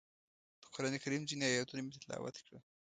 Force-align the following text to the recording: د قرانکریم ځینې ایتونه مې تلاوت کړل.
د 0.61 0.63
قرانکریم 0.75 1.23
ځینې 1.29 1.45
ایتونه 1.49 1.81
مې 1.83 1.97
تلاوت 2.03 2.35
کړل. 2.45 2.59